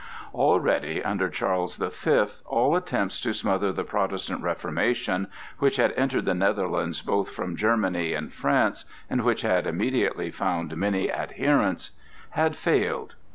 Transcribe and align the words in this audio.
Already, 0.33 1.03
under 1.05 1.29
Charles 1.29 1.77
the 1.77 1.91
Fifth, 1.91 2.41
all 2.47 2.75
attempts 2.75 3.19
to 3.21 3.33
smother 3.35 3.71
the 3.71 3.83
Protestant 3.83 4.41
Reformation—which 4.41 5.75
had 5.75 5.91
entered 5.91 6.25
the 6.25 6.33
Netherlands 6.33 7.03
both 7.03 7.29
from 7.29 7.55
Germany 7.55 8.15
and 8.15 8.33
France 8.33 8.85
and 9.11 9.23
which 9.23 9.41
had 9.43 9.67
immediately 9.67 10.31
found 10.31 10.75
many 10.75 11.11
adherents—had 11.13 12.55
failed. 12.55 13.13